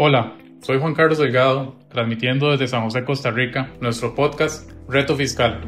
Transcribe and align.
Hola, 0.00 0.34
soy 0.60 0.78
Juan 0.78 0.94
Carlos 0.94 1.18
Delgado, 1.18 1.74
transmitiendo 1.88 2.52
desde 2.52 2.68
San 2.68 2.84
José, 2.84 3.02
Costa 3.02 3.32
Rica, 3.32 3.72
nuestro 3.80 4.14
podcast 4.14 4.70
Reto 4.88 5.16
Fiscal. 5.16 5.60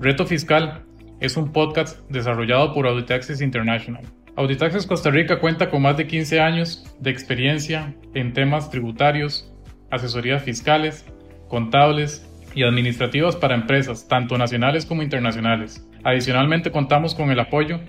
Reto 0.00 0.24
Fiscal 0.24 0.82
es 1.20 1.36
un 1.36 1.52
podcast 1.52 2.00
desarrollado 2.08 2.72
por 2.72 2.86
Auditaxis 2.86 3.42
International. 3.42 4.02
Auditaxis 4.36 4.86
Costa 4.86 5.10
Rica 5.10 5.38
cuenta 5.38 5.68
con 5.68 5.82
más 5.82 5.98
de 5.98 6.06
15 6.06 6.40
años 6.40 6.96
de 6.98 7.10
experiencia 7.10 7.94
en 8.14 8.32
temas 8.32 8.70
tributarios, 8.70 9.52
asesorías 9.90 10.42
fiscales, 10.42 11.04
contables 11.48 12.26
y 12.54 12.62
administrativas 12.62 13.36
para 13.36 13.54
empresas, 13.54 14.08
tanto 14.08 14.38
nacionales 14.38 14.86
como 14.86 15.02
internacionales. 15.02 15.86
Adicionalmente 16.04 16.70
contamos 16.70 17.14
con 17.14 17.30
el 17.30 17.38
apoyo 17.38 17.80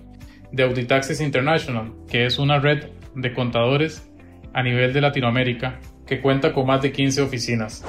de 0.51 0.63
Auditaxis 0.63 1.21
International, 1.21 1.93
que 2.09 2.25
es 2.25 2.39
una 2.39 2.59
red 2.59 2.89
de 3.15 3.33
contadores 3.33 4.09
a 4.53 4.63
nivel 4.63 4.93
de 4.93 5.01
Latinoamérica 5.01 5.79
que 6.05 6.21
cuenta 6.21 6.53
con 6.53 6.67
más 6.67 6.81
de 6.81 6.91
15 6.91 7.21
oficinas. 7.21 7.83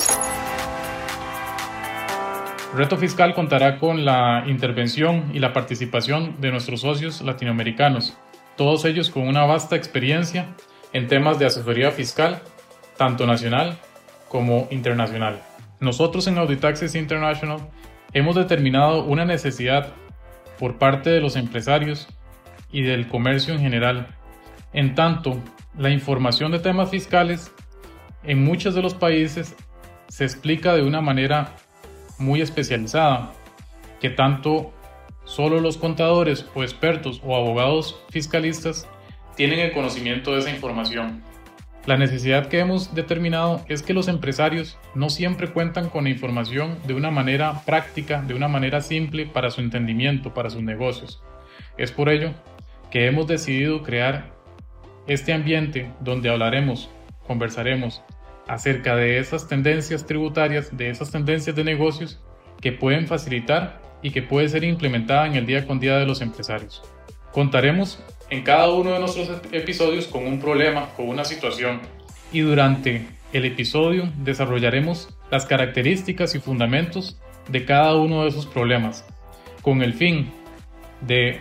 Reto 2.75 2.97
Fiscal 2.97 3.35
contará 3.35 3.79
con 3.79 4.05
la 4.05 4.45
intervención 4.47 5.31
y 5.35 5.41
la 5.41 5.53
participación 5.53 6.41
de 6.41 6.51
nuestros 6.51 6.81
socios 6.81 7.21
latinoamericanos, 7.21 8.17
todos 8.57 8.85
ellos 8.85 9.11
con 9.11 9.29
una 9.29 9.45
vasta 9.45 9.77
experiencia 9.77 10.47
en 10.93 11.07
temas 11.07 11.39
de 11.39 11.47
asesoría 11.47 11.91
fiscal, 11.91 12.41
tanto 12.97 13.27
nacional 13.27 13.77
como 14.29 14.69
internacional. 14.71 15.43
Nosotros 15.81 16.27
en 16.29 16.39
Auditaxis 16.39 16.95
International 16.95 17.59
hemos 18.15 18.37
determinado 18.37 19.05
una 19.05 19.25
necesidad 19.25 19.93
por 20.59 20.79
parte 20.79 21.11
de 21.11 21.21
los 21.21 21.37
empresarios 21.37 22.09
y 22.73 22.83
del 22.83 23.07
comercio 23.09 23.55
en 23.55 23.61
general 23.61 24.09
en 24.73 24.95
tanto, 24.95 25.39
la 25.77 25.91
información 25.91 26.51
de 26.51 26.59
temas 26.59 26.91
fiscales 26.91 27.53
en 28.25 28.43
muchos 28.43 28.75
de 28.75 28.83
los 28.83 28.95
países 28.95 29.55
se 30.09 30.25
explica 30.25 30.75
de 30.75 30.83
una 30.83 31.03
manera 31.03 31.55
muy 32.19 32.41
especializada, 32.41 33.33
que 34.01 34.09
tanto 34.09 34.73
solo 35.25 35.61
los 35.61 35.77
contadores 35.77 36.47
o 36.55 36.63
expertos 36.63 37.21
o 37.25 37.37
abogados 37.37 38.03
fiscalistas 38.11 38.89
tienen 39.37 39.61
el 39.61 39.73
conocimiento 39.73 40.33
de 40.33 40.41
esa 40.41 40.51
información. 40.51 41.23
La 41.85 41.99
necesidad 41.99 42.47
que 42.47 42.61
hemos 42.61 42.95
determinado 42.95 43.63
es 43.69 43.83
que 43.83 43.93
los 43.93 44.09
empresarios 44.09 44.79
no 44.95 45.11
siempre 45.11 45.51
cuentan 45.51 45.89
con 45.91 46.05
la 46.05 46.11
información 46.11 46.79
de 46.87 46.95
una 46.95 47.11
manera 47.11 47.63
práctica, 47.67 48.23
de 48.23 48.35
una 48.35 48.49
manera 48.49 48.81
simple 48.81 49.27
para 49.27 49.51
su 49.51 49.61
entendimiento, 49.61 50.33
para 50.33 50.49
sus 50.49 50.63
negocios. 50.63 51.23
Es 51.77 51.91
por 51.91 52.09
ello 52.09 52.33
que 52.93 53.07
hemos 53.07 53.27
decidido 53.27 53.83
crear 53.83 54.35
este 55.07 55.33
ambiente 55.33 55.91
donde 56.01 56.29
hablaremos, 56.29 56.91
conversaremos 57.27 58.03
acerca 58.47 58.95
de 58.97 59.19
esas 59.19 59.49
tendencias 59.49 60.05
tributarias, 60.05 60.77
de 60.77 60.91
esas 60.91 61.11
tendencias 61.11 61.57
de 61.57 61.65
negocios 61.65 62.21
que 62.61 62.71
pueden 62.71 63.07
facilitar 63.07 63.81
y 64.03 64.11
que 64.11 64.21
puede 64.21 64.51
ser 64.51 64.63
implementada 64.63 65.27
en 65.27 65.37
el 65.37 65.47
día 65.47 65.67
con 65.67 65.81
día 65.81 65.97
de 65.97 66.05
los 66.05 66.21
empresarios. 66.21 66.83
Contaremos 67.33 67.99
en 68.29 68.43
cada 68.43 68.71
uno 68.71 68.93
de 68.93 69.01
nuestros 69.01 69.41
episodios 69.53 70.07
con 70.07 70.27
un 70.27 70.39
problema, 70.39 70.91
con 70.95 71.09
una 71.09 71.25
situación 71.25 71.81
y 72.31 72.41
durante 72.41 73.07
el 73.33 73.47
episodio 73.47 74.11
desarrollaremos 74.19 75.09
las 75.31 75.47
características 75.47 76.35
y 76.35 76.41
fundamentos 76.41 77.19
de 77.49 77.65
cada 77.65 77.97
uno 77.97 78.25
de 78.25 78.29
esos 78.29 78.45
problemas, 78.45 79.07
con 79.63 79.81
el 79.81 79.95
fin 79.95 80.31
de 81.01 81.41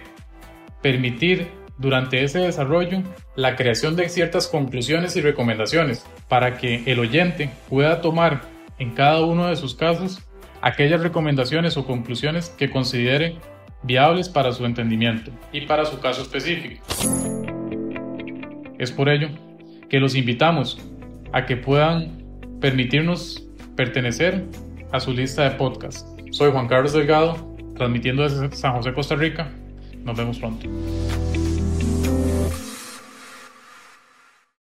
permitir 0.82 1.48
durante 1.78 2.24
ese 2.24 2.40
desarrollo 2.40 3.02
la 3.36 3.56
creación 3.56 3.96
de 3.96 4.10
ciertas 4.10 4.48
conclusiones 4.48 5.16
y 5.16 5.22
recomendaciones 5.22 6.06
para 6.28 6.58
que 6.58 6.84
el 6.86 7.00
oyente 7.00 7.50
pueda 7.70 8.02
tomar 8.02 8.42
en 8.78 8.92
cada 8.92 9.22
uno 9.22 9.48
de 9.48 9.56
sus 9.56 9.76
casos 9.76 10.22
aquellas 10.62 11.02
recomendaciones 11.02 11.76
o 11.78 11.86
conclusiones 11.86 12.50
que 12.50 12.70
considere 12.70 13.38
viables 13.84 14.30
para 14.30 14.52
su 14.52 14.66
entendimiento 14.66 15.32
y 15.52 15.62
para 15.62 15.86
su 15.86 16.00
caso 16.00 16.22
específico. 16.22 16.84
Es 18.78 18.92
por 18.92 19.10
ello 19.10 19.30
que 19.90 20.00
los 20.00 20.16
invitamos 20.16 20.80
a 21.34 21.46
que 21.46 21.58
puedan 21.58 22.24
permitirnos 22.60 23.48
pertenecer 23.76 24.46
a 24.92 25.00
su 25.00 25.14
lista 25.14 25.44
de 25.44 25.52
podcast. 25.52 26.08
Soy 26.32 26.52
Juan 26.52 26.68
Carlos 26.68 26.94
Delgado, 26.94 27.56
transmitiendo 27.76 28.24
desde 28.24 28.56
San 28.56 28.74
José, 28.74 28.94
Costa 28.94 29.16
Rica. 29.16 29.52
Nos 30.04 30.18
vemos 30.18 30.40
pronto. 30.40 30.68